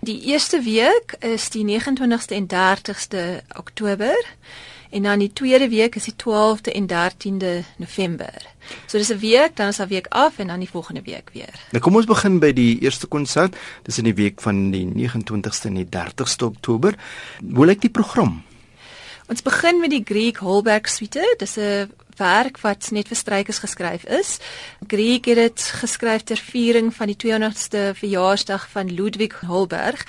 [0.00, 4.16] Die eerste week is die 29ste en 30ste Oktober
[4.90, 8.46] en dan die tweede week is die 12de en 13de November.
[8.86, 11.54] So dis 'n week, dan is 'n week af en dan die volgende week weer.
[11.70, 13.56] Nou kom ons begin by die eerste konsert.
[13.82, 16.94] Dis in die week van die 29ste en die 30ste Oktober.
[17.54, 18.42] Hoe lyk die program?
[19.26, 21.34] Ons begin met die Greek Holberg Suite.
[21.38, 24.36] Dis 'n werk wat net vir strykers geskryf is.
[24.86, 30.04] Greek het dit geskryf ter viering van die 200ste verjaarsdag van Ludwig Holberg.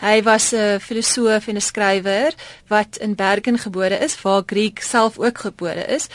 [0.00, 2.34] Hy was 'n filosoof en 'n skrywer
[2.68, 6.08] wat in Bergen gebore is, waar Greek self ook gebore is.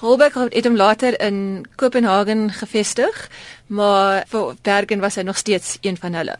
[0.00, 3.30] Holberg het hom later in Kopenhagen gevestig,
[3.66, 6.36] maar vir Bergen was hy nog steeds een van hulle.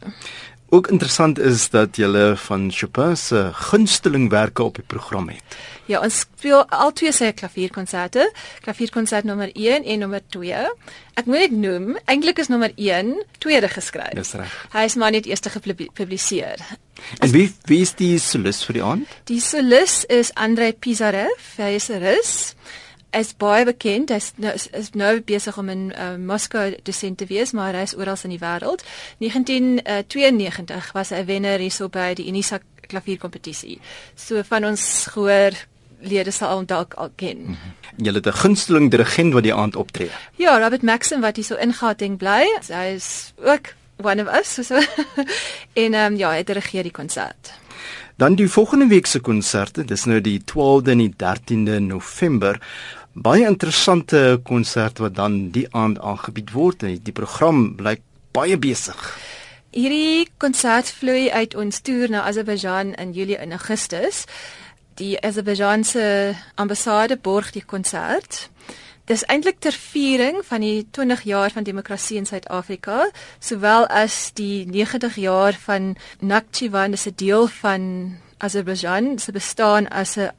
[0.71, 5.57] Ook interessant is dat jy van Chopin se gunstelingwerke op die program het.
[5.89, 8.27] Ja, ons speel al twee sy klavierkonserte,
[8.61, 10.67] klavierkonsert nommer 1 en nommer 2.
[11.17, 14.13] Ek moet dit noem, eintlik is nommer 1 tweede geskryf.
[14.19, 14.59] Dis reg.
[14.75, 16.61] Hy is maar net eerste gepubliseer.
[17.17, 19.17] En wie wie is die solis vir die aand?
[19.33, 22.37] Die solis is Andrei Pizarev, hy is 'n Rus.
[23.11, 24.11] Is baie bekend.
[24.11, 27.87] Hy is nou, is nou besig om in uh, Moskou dosent te wees, maar hy
[27.89, 28.85] is oral in die wêreld.
[29.19, 33.79] 1992 uh, was hy wenner hierso by die Unisa klavierkompetisie.
[34.17, 35.57] So van ons gehoor
[36.05, 37.39] lede sal al dalk al ken.
[37.39, 38.05] Mm -hmm.
[38.05, 40.11] Jy het 'n gunsteling dirigent wat die aand optree.
[40.37, 42.45] Ja, Robert Maxim wat hier so ingating bly.
[42.69, 44.75] Hy is ook one of us so.
[45.83, 47.53] en ehm um, ja, hy dirigeer die konsert.
[48.19, 52.59] Dan die volgende week se konserte, dis nou die 12de en die 13de November.
[53.15, 56.83] Baie interessante konsert wat dan die aand aangebied word.
[56.83, 58.03] Die program blyk
[58.35, 58.99] baie besig.
[59.71, 64.25] Hierdie konsert vloei uit ons toer na Azerbaijan in Julie en Augustus
[64.99, 68.49] die Azerbaijanse ambassade borg die konsert.
[69.09, 73.07] Dis eintlik ter viering van die 20 jaar van demokrasie in Suid-Afrika,
[73.41, 80.17] sowel as die 90 jaar van Nakhchivan, dis 'n deel van Azerbaijan se bestaan as
[80.17, 80.31] 'n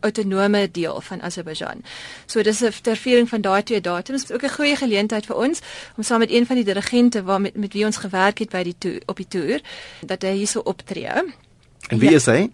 [0.00, 1.84] autonome deel van Azerbaijan.
[2.26, 4.20] So dis 'n ter viering van daai twee datums.
[4.20, 5.60] Dit is ook 'n goeie geleentheid vir ons
[5.96, 8.62] om saam met een van die dirigente waar met, met wie ons gewerk het by
[8.62, 9.60] die toer, op die toer
[10.06, 11.22] dat hy hierso optree.
[11.88, 12.48] En wie ja, is hy?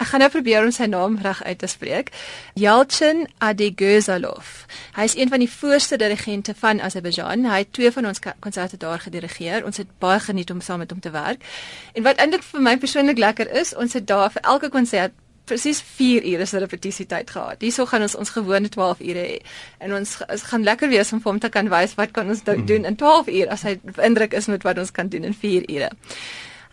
[0.00, 2.08] Ek gaan nou probeer om sy naam reg uit te spreek.
[2.56, 4.52] Yalchin Adegozalov.
[4.96, 7.44] Hy is een van die voorste dirigente van Azerbaijan.
[7.44, 9.66] Hy het twee van ons konserte daar gedirigeer.
[9.68, 11.44] Ons het baie geniet om saam met hom te werk.
[11.92, 15.12] En wat eintlik vir my persoonlik lekker is, ons het daar vir elke konsert
[15.44, 17.60] presies 4 ure se repetisietyd gehad.
[17.60, 19.36] Hierso gaan ons ons gewone 12 ure hê.
[19.84, 22.40] En ons is gaan lekker wees om vir hom te kan wys wat kan ons
[22.46, 22.64] mhm.
[22.70, 23.76] doen in 12 ure as hy
[24.08, 25.92] indruk is met wat ons kan doen in 4 ure.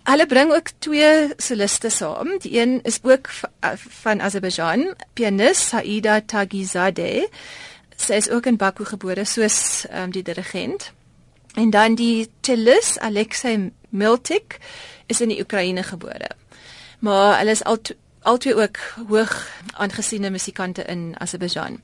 [0.03, 2.38] Hulle bring ook twee soliste saam.
[2.41, 3.29] Die een is ook
[4.03, 7.28] van Azerbaijan, pianis Saida Tagizadeh.
[7.95, 10.91] Sy is ook in Baku gebore soos um, die dirigent.
[11.53, 14.57] En dan die cellist Alexei Miltik
[15.06, 16.29] is in die Oekraïne gebore.
[17.00, 17.78] Maar hulle is al
[18.22, 19.35] albei ook hoog
[19.73, 21.79] aangesiene musikante in Azerbaijan.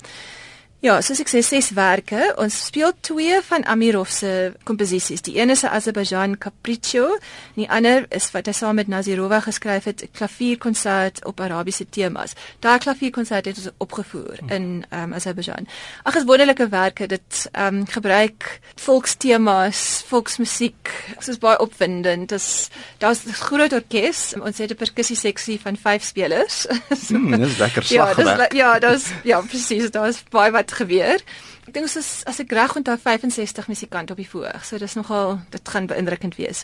[0.86, 2.20] Ja, soos ek sê, ses werke.
[2.38, 5.24] Ons speel twee van Amirov se komposisies.
[5.26, 7.18] Die een is 'n Azerbaijan Capriccio,
[7.56, 11.90] en die ander is wat hy saam met Nazirova geskryf het, 'n klavierkonsert op Arabiese
[11.90, 12.34] temas.
[12.60, 15.68] Daai klavierkonsert het ons opgevoer in um, Azerbaijan.
[16.04, 17.08] Ag, is wonderlike werke.
[17.08, 21.06] Dit ehm um, gebruik volkstemas, volksmusiek.
[21.20, 22.30] Dit is baie opwindend.
[22.30, 24.34] Dit daar's 'n groot orkes.
[24.40, 26.68] Ons het 'n perkussie seksie van 5 spelers.
[27.08, 28.18] so, mm, dis lekker slag.
[28.18, 29.92] Ja, dis ja, dis ja, presies.
[29.92, 31.22] Daar's baie wat gebeur.
[31.68, 34.66] Ek dink ons is as ek reg onthou 65 musikante op die voorg.
[34.66, 36.64] So dis nogal dit gaan beïndrukkend wees.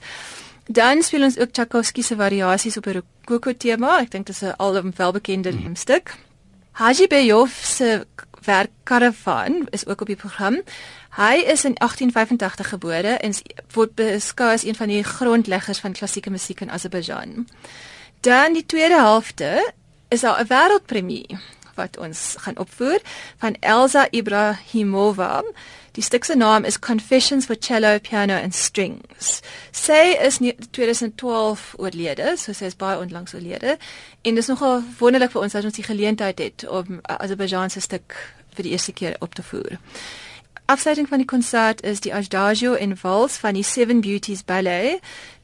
[0.67, 3.99] Dan speel ons ook Tchaikovsky se variasies op 'n Rokoko tema.
[3.99, 5.75] Ek dink dit is 'n alom welbekende hmm.
[5.75, 6.15] stuk.
[6.71, 8.07] Haji Beyov se
[8.45, 10.61] werk Caravan is ook op die program.
[11.09, 13.33] Hy is in 1885 gebore en
[13.73, 17.47] word beskou as een van die grondleggers van klassieke musiek in Azerbaijan.
[18.19, 19.73] Dan die tweede helfte
[20.07, 21.37] is daar 'n wêreldpremie
[21.75, 22.99] wat ons gaan opvoer
[23.37, 25.43] van Elsa Ibrahimova.
[25.93, 29.41] Die stuk se naam is Confessions for Cello, Piano and Strings.
[29.71, 30.39] Sy is
[30.71, 33.77] 2012 oorlede, so sy is baie onlangs oorlede
[34.21, 37.81] en dit is nogal wonderlik vir ons dat ons die geleentheid het om 'n Azerbaijanse
[37.81, 38.17] stuk
[38.55, 39.77] vir die eerste keer op te voer.
[40.65, 45.01] Afsluiting van die konsert is die Adagio en Vals van die Seven Beauties Ballet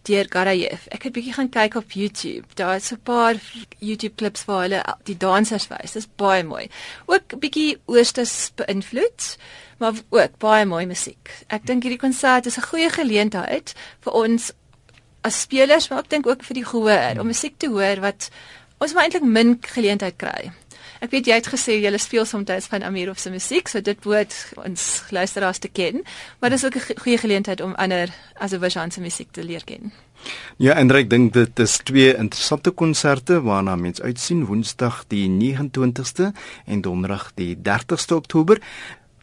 [0.08, 0.88] deur Garayev.
[0.94, 2.48] Ek het bietjie gaan kyk op YouTube.
[2.56, 3.36] Daar is 'n paar
[3.80, 5.92] YouTube klips waar hulle die dansers wys.
[5.92, 6.70] Dit is baie mooi.
[7.06, 9.38] Ook bietjie oosters beïnvloed,
[9.78, 11.30] maar ook baie mooi musiek.
[11.48, 14.52] Ek dink hierdie konsert is 'n goeie geleentheid vir ons
[15.22, 18.30] as spelers, maar ek dink ook vir die gehoor om musiek te hoor wat
[18.78, 20.52] ons maar eintlik min geleentheid kry.
[21.00, 24.34] Ek weet jy het gesê jy speel soms van Amirov se musiek, so dit moet
[24.66, 26.04] ons luisteraars te ken,
[26.40, 29.94] maar dis ook 'n goeie geleentheid om ander Azerbaijanse musiek te leer ken.
[30.58, 36.34] Ja, en ek dink dit is twee interessante konserte waarna mens uitsien Woensdag die 29ste
[36.66, 38.60] en Donderdag die 30ste Oktober.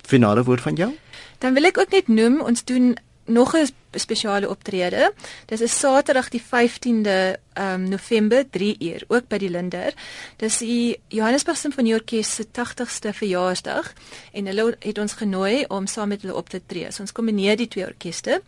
[0.03, 0.95] Finale woord van jou?
[1.39, 2.97] Dan wil ek ook net noem ons doen
[3.27, 5.13] nog 'n spesiale optrede.
[5.47, 9.95] Dis is Saterdag die 15de um, November 3 uur ook by die Linder.
[10.37, 13.93] Dis die Johannesburg Sinfonieorkes se 80ste verjaarsdag
[14.33, 16.91] en hulle het ons genooi om saam met hulle op te tree.
[16.93, 18.41] So ons kombineer die twee orkeste.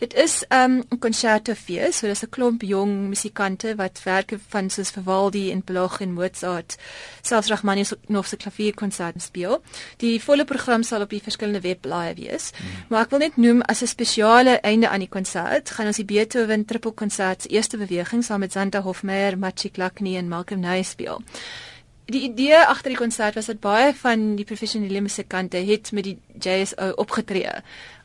[0.00, 4.70] Dit is um, 'n um, konsertofees, so dis 'n klomp jong musikante wat werke van
[4.70, 6.76] soos Vivaldi en Bach en Mozart,
[7.22, 9.62] selfs Rachmaninoff se klavierkonsert speel.
[9.96, 12.50] Die volle program sal op die verskillende webblaaie wees.
[12.56, 12.86] Hmm.
[12.88, 16.04] Maar ek wil net noem as 'n spesiale einde aan die konsert gaan ons die
[16.04, 20.82] Beethoven Triple Konsert se eerste beweging saam met Santa Hofmeyer, Maciej Klakny en Malcolm Ney
[20.82, 21.22] speel.
[22.06, 26.18] Die idee agter die konsert was dat baie van die professionele musikante het met die
[26.38, 27.50] JSO opgetree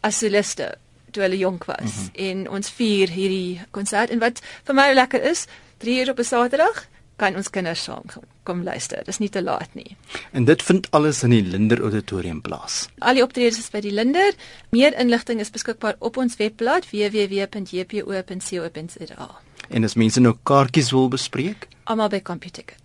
[0.02, 0.72] as soliste
[1.12, 2.30] toe hulle jonk was mm -hmm.
[2.30, 5.46] en ons vier hierdie konsert en wat vir my lekker is,
[5.78, 6.88] 3 uur op 'n Saterdag
[7.22, 8.06] kan ons kinders saam
[8.44, 9.04] kom luister.
[9.06, 9.96] Dis nie te laat nie.
[10.34, 12.90] En dit vind alles in die Linder Auditorium plaas.
[13.00, 14.32] Al die optredes is by die Linder.
[14.74, 17.70] Meer inligting is beskikbaar op ons webblad www.jpo.co.za.
[19.70, 22.81] En as mense nou kaartjies wil bespreek, almal by Computicket.